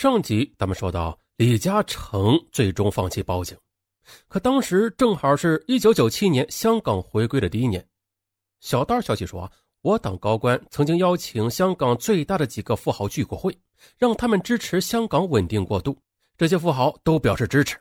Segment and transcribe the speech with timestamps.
[0.00, 3.54] 上集咱们说到，李嘉诚最终放弃报警，
[4.28, 7.86] 可当时正好是一九九七年香港回归的第一年。
[8.60, 9.52] 小道消息说，
[9.82, 13.54] 我党高官曾经邀请香港最大的几个富豪聚过会，
[13.98, 15.94] 让他们支持香港稳定过渡。
[16.38, 17.76] 这些富豪都表示支持。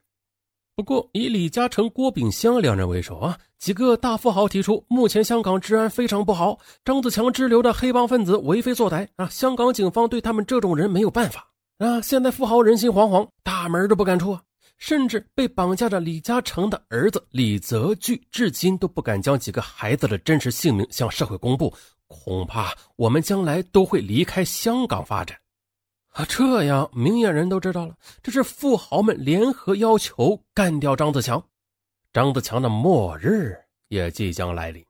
[0.76, 11.49] 不过，以李嘉诚、郭炳湘两人为首啊，几个大富豪提出，目前香港治安非常不好，张子强支流的黑帮分子为非作歹啊，香港警方对他们这种人没有办法。
[11.80, 12.02] 啊！
[12.02, 14.43] 现在富豪人心惶惶，大门都不敢出啊！
[14.78, 21.73] 甚至被绑架的李嘉诚的儿子李泽钜，至今都不敢将几个孩子的真实姓名向社会公布。
[22.07, 25.39] 恐怕我们将来都会离开香港发展。
[26.11, 31.42] 啊，这样明眼人都知道了，这是富豪们联合要求干掉张子强，
[32.11, 34.86] 张子强的末日也即将来临。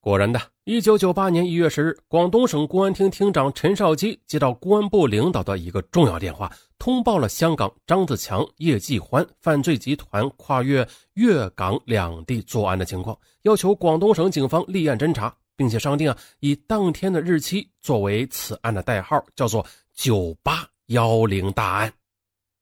[0.00, 0.40] 果然的。
[0.68, 19.64] 一九九八年一月十日，广东省公安厅厅长陈少基接到公安部领导的一个重要电话，通报了香港张子强、叶继欢犯罪集团跨越粤港两地作案的情况，要求广东省警方立案侦查，并且商定啊，以当天的日期作为此案的代号，叫做
[19.96, 21.90] “九八幺零大案”。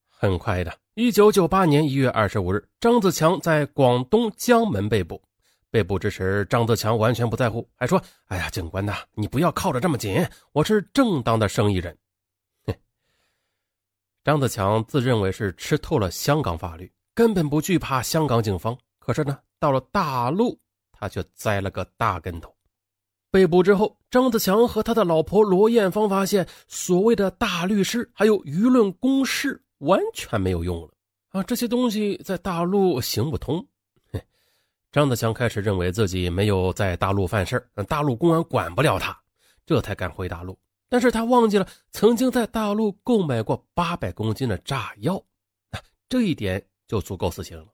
[0.08, 5.20] 很快的，一九九八年一月二十五日，张子强在广东江门被捕。
[5.76, 11.94] 被捕之时，张子强完全不在乎，还说：“哎呀，警官呐，你不要靠得这么紧，我是正当的生意人。”
[12.64, 12.74] 哼
[14.24, 18.74] 张子强自认为是吃透了香港法律，根本不惧怕香港警方。
[18.98, 20.58] 可是呢，到了大陆，
[20.92, 22.50] 他却栽了个大跟头。
[23.30, 30.88] 被捕之后，张子强和他的老婆罗艳芳发现，所谓的大律师还有舆论攻势完全没有用了
[31.32, 31.42] 啊！
[31.42, 33.68] 这些东西在大陆行不通。
[34.92, 39.18] 张子强开始认为自己没有在大陆犯事大陆公安管不了他，
[39.66, 40.58] 这才敢回大陆。
[40.88, 45.20] 但是他忘记了曾经在大陆购买过八百公斤的炸药，
[46.08, 47.66] 这一点就足够死刑了。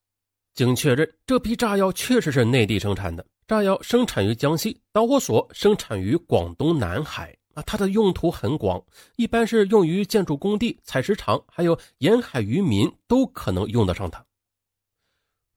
[0.54, 8.82] 经确认，这批炸药确实是内地生产的，炸药生产于江西，导火索生产于广东南海啊，它的用途很广，
[9.16, 14.24] 一般是用于建筑工地、采石场，还有沿海渔民都可能用得上它。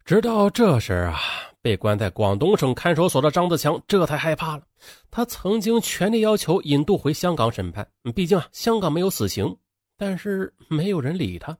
[0.03, 1.18] 直到这时啊。
[1.66, 4.62] 被关在广东省看守所的张子强这才害怕了。
[5.09, 9.58] 他曾经全力要求引渡回香港审判，毕竟啊，香港没有死刑。
[9.98, 11.58] 但是没有人理他。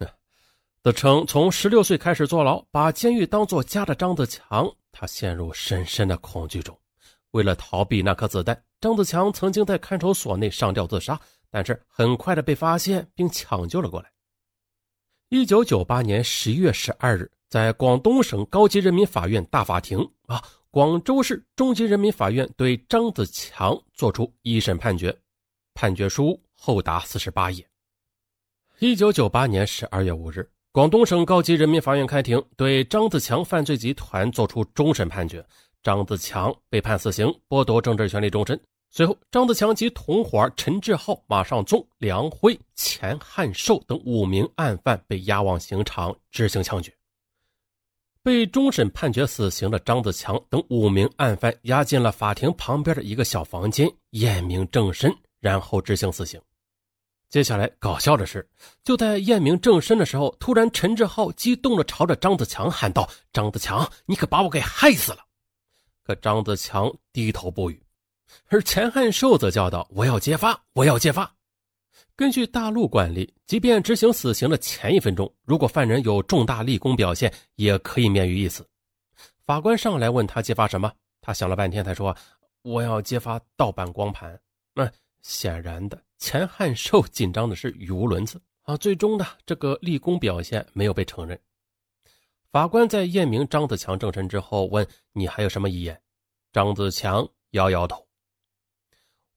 [0.82, 6.74] 自称从十六岁开始坐牢，把监狱当作家的张子强，他陷入深深的恐惧中。
[7.32, 11.20] 为了逃避那颗子弹，张子强曾经在看守所内上吊自杀，
[11.50, 14.10] 但是很快的被发现并抢救了过来。
[15.32, 17.30] 一九九八年十一月十二日。
[17.48, 20.42] 在广东省高级人民法院大法庭啊，
[20.72, 25.16] 广州市中级人民法院对张子强作出一审判决，
[25.74, 27.64] 判决书厚达四十八页。
[28.80, 35.44] 一九九八年十二月五日，广东省高级人民法院开庭，对张子强犯罪集团作出终审判决，
[35.80, 38.60] 张子强被判死刑，剥夺政治权利终身。
[38.92, 46.92] 随后，张子强及同伙陈志浩、马尚宗、梁辉、钱汉寿等五名案犯被押往刑场执行枪决。
[48.22, 56.40] 被终审判决死刑的张子强等五名案犯押进了法庭旁边的一个小房间，验明正身，然后执行死刑。
[57.28, 58.46] 接下来搞笑的是，
[58.82, 65.18] 就在验明正身的时候，突然陈志浩激动地朝着张子强喊道：“张子强，你可把我给害死了！”
[66.04, 67.80] 可张子强低头不语，
[68.48, 71.32] 而钱汉寿则叫道：“我要揭发，我要揭发。”
[72.16, 78.66] 根据大陆惯例，即便执行死刑的前一分钟，如果犯人有重大立功表现，也可以免于一死。
[79.46, 82.14] 法官上来问他揭发什么，他想了半天才说
[82.62, 84.38] ：“我要揭发盗版光盘。”
[84.74, 84.90] 那
[85.22, 88.76] 显然的，钱汉寿紧张的是语无伦次啊。
[88.76, 91.38] 最终呢，这个立功表现没有被承认。
[92.52, 96.00] 法官在验明张子强正身之后，问：“你还有什么遗言？”
[96.52, 98.06] 张子强摇摇头。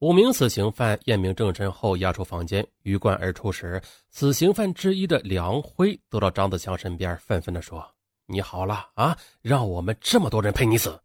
[0.03, 7.89] 五名死刑犯验明正身后押出房间，鱼贯而出时，死刑犯之一的梁辉走到张子强身边，愤愤地说
[8.27, 11.01] ：“你好了啊，让我们这么多人陪你死。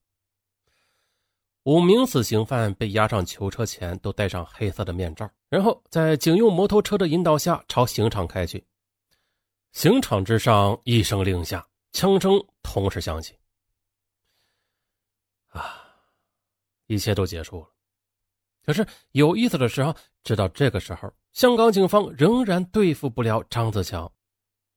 [1.62, 8.66] ”五名死刑犯被押上囚车前，都戴上黑色的面罩，然后在警用摩托车的引导下朝刑场开去。
[9.70, 12.32] 刑场之上一声令下，枪声
[12.64, 13.38] 同时响起。
[15.50, 15.84] 啊，
[16.88, 17.68] 一切都结束了。
[18.68, 24.12] 可是有意思的是啊，直到这个时候，香港警方仍然对付不了张子强。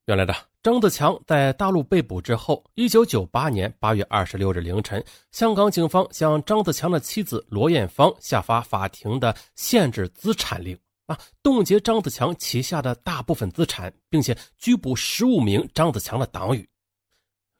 [0.05, 0.33] 原来的
[0.63, 5.03] 张子强在大陆被捕之后，一九九八年八月二十六日凌晨，
[5.33, 16.65] 香港警方向张子强的妻子罗艳芳下发法庭的限制资产令啊，冻结张子强旗下的大部分资产，并且拘捕十五名张子强的党羽。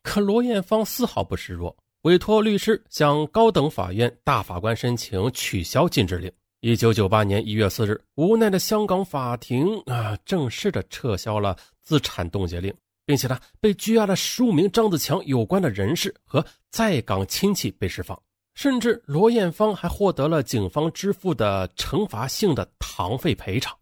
[0.02, 6.32] 可罗艳芳丝毫不示弱，委托律师向高等法院大法官申请取消禁制令。
[6.62, 12.74] 一九九八年一月四日，无奈的香港法庭啊，正式的撤销了资产冻结令，
[13.06, 18.20] 并且呢，被拘押的十五名张子强有关的人士和在港亲戚被释放。
[18.56, 23.78] 甚至罗艳芳还获得了警方支付的惩罚性的堂费赔偿。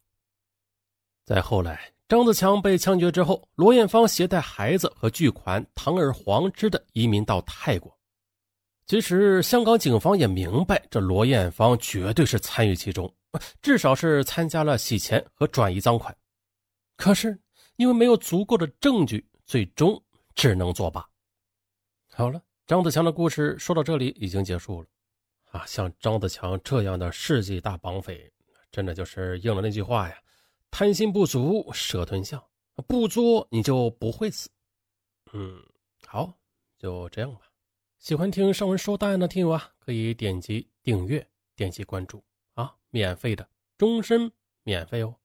[1.26, 7.98] 再后来，张子强被枪决之后，罗艳芳携带孩子和巨款堂而皇之的移民到泰国。
[8.90, 13.14] 其实，香港警方也明白，这罗艳芳绝对是参与其中，
[13.62, 16.18] 至少是参加了洗钱和转移赃款。
[16.98, 17.40] 可是，
[17.76, 20.04] 因为没有足够的证据，最终
[20.34, 21.08] 只能作罢。
[22.12, 22.42] 好了。
[22.66, 24.88] 张子强的故事说到这里已经结束了，
[25.52, 28.32] 啊，像张子强这样的世纪大绑匪，
[28.72, 30.16] 真的就是应了那句话呀
[30.72, 32.44] ：“贪心不足蛇吞象，
[32.88, 34.50] 不作你就不会死。”
[35.34, 35.64] 嗯，
[36.08, 36.32] 好，
[36.80, 37.42] 就这样吧。
[38.00, 42.24] 喜欢听上文说答案的听友啊，可以点击订阅，点击关注
[42.54, 44.32] 啊，免费的，终身
[44.64, 45.18] 免费哦。